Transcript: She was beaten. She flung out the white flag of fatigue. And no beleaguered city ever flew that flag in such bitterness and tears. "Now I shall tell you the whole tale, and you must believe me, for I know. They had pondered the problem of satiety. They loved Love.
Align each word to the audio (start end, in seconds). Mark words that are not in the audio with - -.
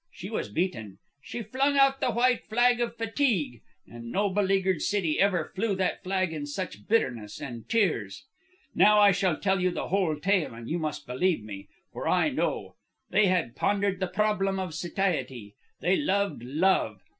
She 0.11 0.31
was 0.31 0.49
beaten. 0.49 0.97
She 1.21 1.43
flung 1.43 1.77
out 1.77 1.99
the 2.01 2.09
white 2.11 2.43
flag 2.47 2.81
of 2.81 2.97
fatigue. 2.97 3.61
And 3.85 4.11
no 4.11 4.31
beleaguered 4.31 4.81
city 4.81 5.19
ever 5.19 5.51
flew 5.53 5.75
that 5.75 6.01
flag 6.01 6.33
in 6.33 6.47
such 6.47 6.87
bitterness 6.87 7.39
and 7.39 7.69
tears. 7.69 8.25
"Now 8.73 8.99
I 8.99 9.11
shall 9.11 9.37
tell 9.39 9.59
you 9.61 9.69
the 9.69 9.89
whole 9.89 10.15
tale, 10.15 10.55
and 10.55 10.67
you 10.67 10.79
must 10.79 11.05
believe 11.05 11.43
me, 11.43 11.67
for 11.93 12.07
I 12.07 12.29
know. 12.31 12.77
They 13.11 13.27
had 13.27 13.55
pondered 13.55 13.99
the 13.99 14.07
problem 14.07 14.57
of 14.59 14.73
satiety. 14.73 15.53
They 15.81 15.97
loved 15.97 16.41
Love. 16.41 17.01